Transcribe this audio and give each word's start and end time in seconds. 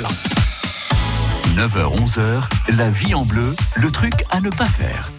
Voilà. 0.00 0.14
9h-11h, 1.56 2.44
la 2.76 2.88
vie 2.88 3.14
en 3.16 3.24
bleu, 3.24 3.56
le 3.74 3.90
truc 3.90 4.14
à 4.30 4.40
ne 4.40 4.48
pas 4.48 4.64
faire. 4.64 5.10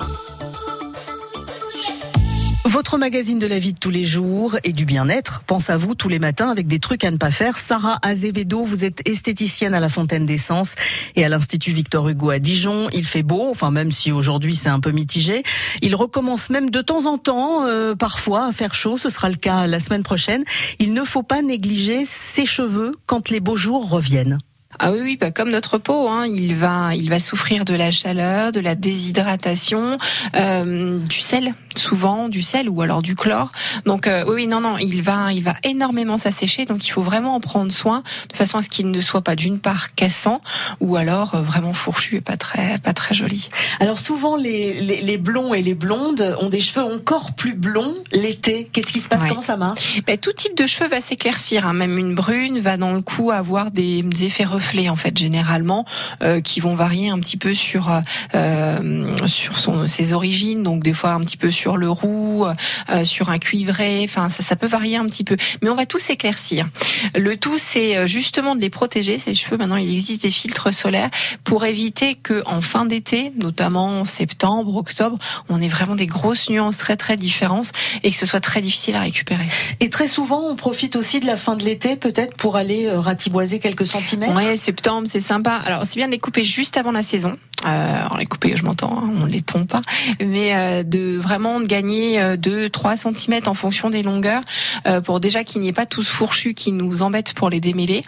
Votre 2.64 2.98
magazine 2.98 3.40
de 3.40 3.48
la 3.48 3.60
vie 3.60 3.74
de 3.74 3.78
tous 3.78 3.90
les 3.90 4.06
jours 4.06 4.56
et 4.64 4.72
du 4.72 4.86
bien-être 4.86 5.44
pense 5.46 5.70
à 5.70 5.76
vous 5.76 5.96
tous 5.96 6.08
les 6.08 6.20
matins 6.20 6.50
avec 6.50 6.68
des 6.68 6.80
trucs 6.80 7.04
à 7.04 7.12
ne 7.12 7.18
pas 7.18 7.30
faire. 7.30 7.58
Sarah 7.58 8.00
Azevedo, 8.04 8.64
vous 8.64 8.86
êtes 8.86 9.02
esthéticienne 9.06 9.74
à 9.74 9.82
la 9.82 9.90
Fontaine 9.90 10.26
d'Essence 10.26 10.76
et 11.18 11.26
à 11.26 11.30
l'Institut 11.30 11.74
Victor 11.74 12.08
Hugo 12.08 12.30
à 12.30 12.40
Dijon. 12.40 12.88
Il 12.94 13.06
fait 13.06 13.24
beau, 13.24 13.50
enfin 13.50 13.72
même 13.72 13.92
si 13.92 14.14
aujourd'hui 14.14 14.56
c'est 14.56 14.70
un 14.70 14.80
peu 14.80 14.92
mitigé. 14.92 15.44
Il 15.82 15.94
recommence 15.94 16.50
même 16.50 16.70
de 16.70 16.82
temps 16.82 17.06
en 17.06 17.18
temps, 17.18 17.66
euh, 17.66 17.96
parfois, 17.96 18.46
à 18.46 18.52
faire 18.54 18.74
chaud. 18.74 18.98
Ce 18.98 19.10
sera 19.10 19.28
le 19.30 19.36
cas 19.36 19.68
la 19.68 19.82
semaine 19.82 20.04
prochaine. 20.04 20.46
Il 20.80 20.94
ne 20.94 21.04
faut 21.04 21.24
pas 21.24 21.42
négliger 21.42 22.06
ses 22.06 22.46
cheveux 22.46 22.96
quand 23.08 23.30
les 23.30 23.42
beaux 23.42 23.58
jours 23.58 23.90
reviennent. 23.90 24.40
Ah 24.78 24.92
oui, 24.92 25.00
oui 25.02 25.18
bah 25.18 25.32
comme 25.32 25.50
notre 25.50 25.80
peau, 25.80 26.08
hein, 26.08 26.28
il 26.28 26.56
va, 26.56 26.94
il 26.94 27.10
va 27.10 27.18
souffrir 27.18 27.66
de 27.66 27.74
la 27.74 27.90
chaleur, 27.90 28.52
de 28.52 28.60
la 28.60 28.76
déshydratation, 28.76 29.98
euh, 30.36 31.00
du 31.00 31.20
sel, 31.20 31.56
souvent 31.76 32.30
du 32.30 32.44
sel 32.44 32.70
ou 32.70 32.84
alors 32.84 33.02
du 33.02 33.16
chlore. 33.16 33.52
Donc 33.88 34.06
euh, 34.06 34.24
oui, 34.28 34.46
non, 34.46 34.62
non, 34.62 34.78
il 34.78 35.02
va, 35.02 35.34
il 35.34 35.44
va 35.44 35.56
énormément 35.64 36.20
s'assécher. 36.20 36.66
Donc 36.66 36.86
il 36.86 36.92
faut 36.92 37.02
vraiment 37.02 37.34
en 37.34 37.40
prendre 37.40 37.72
soin 37.72 38.04
de 38.32 38.38
façon 38.38 38.60
à 38.60 38.62
ce 38.62 38.70
qu'il 38.70 38.92
ne 38.92 39.02
soit 39.02 39.24
pas 39.24 39.36
d'une 39.36 39.58
part 39.58 39.96
cassant 39.96 40.40
ou 40.80 40.98
alors 40.98 41.34
euh, 41.34 41.42
vraiment 41.42 41.74
fourchu 41.74 42.18
et 42.18 42.22
pas 42.22 42.38
très, 42.38 42.78
pas 42.78 42.94
très 42.94 43.16
joli. 43.16 43.50
Alors 43.80 43.98
souvent 43.98 44.36
les, 44.36 44.80
les, 44.82 45.02
les, 45.02 45.18
blonds 45.18 45.56
et 45.56 45.64
les 45.64 45.74
blondes 45.74 46.38
ont 46.40 46.50
des 46.50 46.60
cheveux 46.60 46.86
encore 46.86 47.34
plus 47.34 47.56
blonds 47.56 47.96
l'été. 48.12 48.70
Qu'est-ce 48.72 48.94
qui 48.94 49.00
se 49.00 49.08
passe? 49.08 49.28
Comment 49.28 49.42
ça 49.42 49.58
marche? 49.58 50.00
Ben, 50.06 50.16
Tout 50.16 50.34
type 50.34 50.56
de 50.56 50.68
cheveux 50.68 50.90
va 50.90 51.02
s'éclaircir. 51.02 51.66
Hein. 51.66 51.74
Même 51.74 51.98
une 51.98 52.14
brune 52.14 52.60
va 52.60 52.78
dans 52.78 52.94
le 52.94 53.02
coup 53.02 53.32
avoir 53.32 53.72
des, 53.72 54.04
des 54.04 54.26
effets 54.26 54.46
reflets 54.60 54.90
en 54.90 54.96
fait 54.96 55.18
généralement 55.18 55.86
euh, 56.22 56.42
qui 56.42 56.60
vont 56.60 56.76
varier 56.76 57.10
un 57.10 57.20
petit 57.20 57.38
peu 57.38 57.54
sur 57.54 57.90
euh, 58.36 59.28
sur 59.28 59.58
son 59.58 59.88
ses 59.88 60.12
origines 60.14 60.64
donc 60.64 60.84
des 60.84 60.94
fois 60.94 61.12
un 61.12 61.22
petit 61.22 61.38
peu 61.38 61.50
sur 61.50 61.78
le 61.78 61.90
roux 61.90 62.46
euh, 62.46 63.04
sur 63.04 63.30
un 63.30 63.38
cuivré 63.38 64.02
enfin 64.04 64.28
ça 64.30 64.44
ça 64.44 64.56
peut 64.56 64.68
varier 64.68 64.98
un 64.98 65.06
petit 65.06 65.24
peu. 65.24 65.38
Mais 65.62 65.70
on 65.70 65.76
va 65.76 65.86
tous 65.86 66.10
éclaircir. 66.10 66.68
Le 67.16 67.38
tout 67.38 67.58
c'est 67.58 67.98
euh, 67.98 68.08
justement 68.08 68.56
de 68.56 68.62
les 68.62 68.70
protéger 68.70 69.18
ces 69.18 69.34
cheveux. 69.34 69.58
Maintenant 69.58 69.78
il 69.78 69.92
existe 69.94 70.24
des 70.24 70.30
filtres 70.30 70.74
solaires 70.74 71.10
pour 71.44 71.66
éviter 71.66 72.16
que 72.16 72.44
en 72.46 72.62
fin 72.62 72.86
d'été 72.86 73.32
notamment 73.42 74.02
en 74.02 74.06
septembre 74.06 74.76
octobre 74.76 75.18
on 75.48 75.62
ait 75.62 75.68
vraiment 75.68 75.96
des 75.96 76.08
grosses 76.08 76.50
nuances 76.50 76.78
très 76.78 76.98
très 76.98 77.16
différentes 77.18 77.72
et 78.04 78.12
que 78.12 78.18
ce 78.18 78.26
soit 78.26 78.42
très 78.42 78.62
difficile 78.62 78.96
à 78.96 79.02
récupérer. 79.02 79.46
Et 79.80 79.90
très 79.90 80.08
souvent 80.08 80.44
on 80.50 80.56
profite 80.56 80.96
aussi 80.96 81.20
de 81.20 81.26
la 81.26 81.38
fin 81.38 81.56
de 81.56 81.64
l'été 81.64 81.96
peut-être 81.96 82.36
pour 82.36 82.56
aller 82.56 82.88
euh, 82.88 83.00
ratiboiser 83.00 83.60
quelques 83.60 83.86
centimètres. 83.86 84.36
Ouais, 84.36 84.49
septembre, 84.58 85.08
c'est 85.10 85.22
sympa. 85.22 85.60
Alors, 85.66 85.86
c'est 85.86 85.96
bien 85.96 86.08
de 86.08 86.12
les 86.12 86.20
couper 86.20 86.44
juste 86.44 86.78
avant 86.78 86.92
la 86.92 87.04
saison. 87.04 87.38
Euh, 87.66 88.00
alors 88.00 88.18
les 88.18 88.26
couper, 88.26 88.56
je 88.56 88.64
m'entends, 88.64 89.04
hein, 89.04 89.12
on 89.22 89.26
les 89.26 89.42
tombe 89.42 89.68
pas, 89.68 89.82
mais 90.22 90.56
euh, 90.56 90.84
de 90.84 91.18
vraiment 91.18 91.60
de 91.60 91.66
gagner 91.66 92.22
euh, 92.22 92.38
2-3 92.38 92.96
cm 92.96 93.42
en 93.48 93.54
fonction 93.54 93.90
des 93.90 94.02
longueurs 94.02 94.44
euh, 94.88 95.02
pour 95.02 95.20
déjà 95.20 95.44
qu'il 95.44 95.62
n'y 95.62 95.68
ait 95.68 95.74
pas 95.74 95.86
tout 95.86 96.02
ce 96.02 96.12
fourchu 96.12 96.54
qui 96.54 96.72
nous 96.72 97.02
embête 97.02 97.34
pour 97.34 97.50
les 97.50 97.60
démêler. 97.60 98.04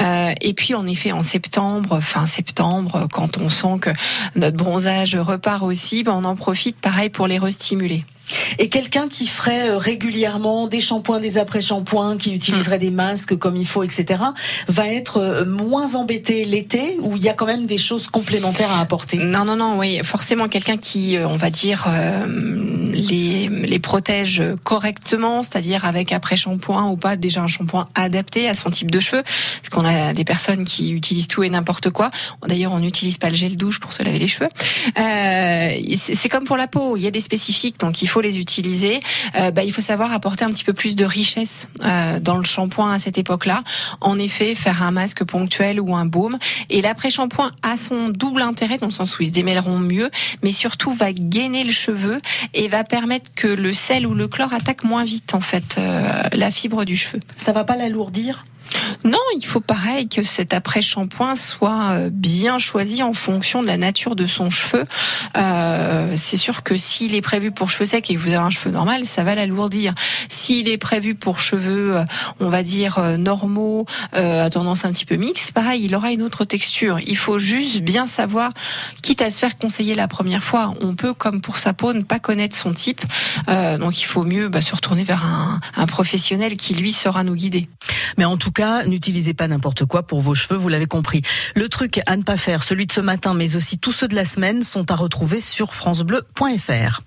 Euh, 0.00 0.32
et 0.40 0.54
puis 0.54 0.74
en 0.74 0.86
effet 0.88 1.12
en 1.12 1.22
septembre, 1.22 2.00
fin 2.00 2.26
septembre, 2.26 3.06
quand 3.12 3.38
on 3.38 3.48
sent 3.48 3.78
que 3.80 3.90
notre 4.34 4.56
bronzage 4.56 5.14
repart 5.14 5.62
aussi, 5.62 6.02
ben, 6.02 6.12
on 6.12 6.24
en 6.24 6.34
profite 6.34 6.76
pareil 6.76 7.08
pour 7.08 7.28
les 7.28 7.38
restimuler. 7.38 8.04
Et 8.58 8.68
quelqu'un 8.68 9.08
qui 9.08 9.26
ferait 9.26 9.70
euh, 9.70 9.78
régulièrement 9.78 10.66
des 10.66 10.80
shampoings, 10.80 11.20
des 11.20 11.38
après-shampoings, 11.38 12.16
qui 12.16 12.34
utiliserait 12.34 12.78
des 12.78 12.90
masques 12.90 13.36
comme 13.36 13.56
il 13.56 13.66
faut, 13.66 13.82
etc., 13.82 14.22
va 14.68 14.88
être 14.88 15.18
euh, 15.18 15.44
moins 15.44 15.94
embêté 15.94 16.44
l'été 16.44 16.96
où 17.00 17.16
il 17.16 17.22
y 17.22 17.28
a 17.28 17.34
quand 17.34 17.46
même 17.46 17.66
des 17.66 17.78
choses 17.78 18.08
complémentaires 18.08 18.72
à 18.72 18.80
apporter? 18.80 19.18
Non, 19.18 19.44
non, 19.44 19.56
non, 19.56 19.78
oui, 19.78 20.00
forcément 20.02 20.48
quelqu'un 20.48 20.76
qui, 20.76 21.16
euh, 21.16 21.28
on 21.28 21.36
va 21.36 21.50
dire, 21.50 21.86
les 23.66 23.78
protège 23.78 24.42
correctement, 24.64 25.42
c'est-à-dire 25.42 25.84
avec 25.84 26.12
après-shampoing 26.12 26.88
ou 26.90 26.96
pas, 26.96 27.16
déjà 27.16 27.42
un 27.42 27.48
shampoing 27.48 27.88
adapté 27.94 28.48
à 28.48 28.54
son 28.54 28.70
type 28.70 28.90
de 28.90 29.00
cheveux, 29.00 29.22
parce 29.22 29.70
qu'on 29.70 29.86
a 29.86 30.12
des 30.12 30.24
personnes 30.24 30.64
qui 30.64 30.92
utilisent 30.92 31.28
tout 31.28 31.42
et 31.42 31.50
n'importe 31.50 31.90
quoi. 31.90 32.10
D'ailleurs, 32.46 32.72
on 32.72 32.80
n'utilise 32.80 33.18
pas 33.18 33.28
le 33.28 33.36
gel 33.36 33.56
douche 33.56 33.80
pour 33.80 33.92
se 33.92 34.02
laver 34.02 34.18
les 34.18 34.28
cheveux. 34.28 34.48
Euh, 34.98 35.96
c'est 35.96 36.28
comme 36.28 36.44
pour 36.44 36.56
la 36.56 36.66
peau, 36.66 36.96
il 36.96 37.02
y 37.02 37.06
a 37.06 37.10
des 37.10 37.20
spécifiques, 37.20 37.78
donc 37.80 38.02
il 38.02 38.08
faut 38.08 38.20
les 38.20 38.38
utiliser. 38.38 39.00
Euh, 39.38 39.50
bah, 39.50 39.64
il 39.64 39.72
faut 39.72 39.80
savoir 39.80 40.12
apporter 40.12 40.44
un 40.44 40.50
petit 40.50 40.64
peu 40.64 40.72
plus 40.72 40.96
de 40.96 41.04
richesse 41.04 41.68
euh, 41.84 42.20
dans 42.20 42.36
le 42.36 42.44
shampoing 42.44 42.92
à 42.92 42.98
cette 42.98 43.18
époque-là. 43.18 43.62
En 44.00 44.18
effet, 44.18 44.54
faire 44.54 44.82
un 44.82 44.90
masque 44.90 45.24
ponctuel 45.24 45.80
ou 45.80 45.94
un 45.94 46.04
baume. 46.04 46.38
Et 46.70 46.80
l'après-shampoing 46.80 47.50
a 47.62 47.76
son 47.76 48.08
double 48.08 48.42
intérêt 48.42 48.78
dans 48.78 48.86
le 48.86 48.92
sens 48.92 49.18
où 49.18 49.22
ils 49.22 49.28
se 49.28 49.32
démêleront 49.32 49.78
mieux, 49.78 50.10
mais 50.42 50.52
surtout 50.52 50.92
va 50.92 51.12
gainer 51.12 51.64
le 51.64 51.72
cheveu 51.72 52.20
et 52.54 52.68
va 52.68 52.84
permettre 52.84 53.30
que 53.34 53.48
le 53.56 53.74
sel 53.74 54.06
ou 54.06 54.14
le 54.14 54.28
chlore 54.28 54.52
attaque 54.52 54.84
moins 54.84 55.04
vite 55.04 55.34
en 55.34 55.40
fait 55.40 55.76
euh, 55.78 56.22
la 56.32 56.50
fibre 56.50 56.84
du 56.84 56.96
cheveu. 56.96 57.20
Ça 57.36 57.52
va 57.52 57.64
pas 57.64 57.76
l'alourdir 57.76 58.44
non, 59.04 59.18
il 59.36 59.44
faut 59.44 59.60
pareil 59.60 60.08
que 60.08 60.22
cet 60.22 60.54
après-shampoing 60.54 61.36
soit 61.36 61.90
euh, 61.90 62.10
bien 62.12 62.58
choisi 62.58 63.02
en 63.02 63.12
fonction 63.12 63.62
de 63.62 63.66
la 63.66 63.76
nature 63.76 64.16
de 64.16 64.26
son 64.26 64.50
cheveu. 64.50 64.84
Euh, 65.36 66.14
c'est 66.16 66.36
sûr 66.36 66.62
que 66.62 66.76
s'il 66.76 67.14
est 67.14 67.22
prévu 67.22 67.50
pour 67.50 67.70
cheveux 67.70 67.86
secs 67.86 68.10
et 68.10 68.14
que 68.14 68.20
vous 68.20 68.28
avez 68.28 68.36
un 68.36 68.50
cheveu 68.50 68.70
normal, 68.70 69.04
ça 69.04 69.24
va 69.24 69.34
l'alourdir. 69.34 69.94
S'il 70.28 70.68
est 70.68 70.78
prévu 70.78 71.14
pour 71.14 71.40
cheveux, 71.40 71.96
euh, 71.96 72.04
on 72.40 72.48
va 72.48 72.62
dire 72.62 72.98
euh, 72.98 73.16
normaux, 73.16 73.86
à 74.12 74.50
tendance 74.50 74.84
un 74.84 74.92
petit 74.92 75.04
peu 75.04 75.16
mixte, 75.16 75.52
pareil, 75.52 75.84
il 75.84 75.94
aura 75.94 76.10
une 76.10 76.22
autre 76.22 76.44
texture. 76.44 76.98
Il 77.06 77.16
faut 77.16 77.38
juste 77.38 77.80
bien 77.80 78.06
savoir, 78.06 78.52
quitte 79.02 79.22
à 79.22 79.30
se 79.30 79.38
faire 79.38 79.58
conseiller 79.58 79.94
la 79.94 80.08
première 80.08 80.42
fois, 80.42 80.74
on 80.80 80.94
peut, 80.94 81.14
comme 81.14 81.40
pour 81.40 81.56
sa 81.56 81.72
peau, 81.72 81.92
ne 81.92 82.02
pas 82.02 82.18
connaître 82.18 82.56
son 82.56 82.72
type. 82.72 83.02
donc 83.46 84.00
il 84.00 84.04
faut 84.04 84.24
mieux 84.24 84.48
bah, 84.48 84.60
se 84.60 84.74
retourner 84.74 85.04
vers 85.04 85.24
un, 85.24 85.60
un 85.76 85.86
professionnel 85.86 86.56
qui 86.56 86.74
lui 86.74 86.92
saura 86.92 87.24
nous 87.24 87.34
guider. 87.34 87.68
Mais 88.16 88.24
en 88.24 88.36
tout 88.36 88.52
cas, 88.52 88.84
n'utilisez 88.96 89.34
pas 89.34 89.46
n'importe 89.46 89.84
quoi 89.84 90.04
pour 90.04 90.22
vos 90.22 90.34
cheveux, 90.34 90.56
vous 90.56 90.70
l'avez 90.70 90.86
compris. 90.86 91.20
Le 91.54 91.68
truc 91.68 92.00
à 92.06 92.16
ne 92.16 92.22
pas 92.22 92.38
faire, 92.38 92.62
celui 92.62 92.86
de 92.86 92.92
ce 92.92 93.02
matin, 93.02 93.34
mais 93.34 93.54
aussi 93.54 93.78
tous 93.78 93.92
ceux 93.92 94.08
de 94.08 94.14
la 94.14 94.24
semaine, 94.24 94.62
sont 94.62 94.90
à 94.90 94.96
retrouver 94.96 95.42
sur 95.42 95.74
francebleu.fr. 95.74 97.02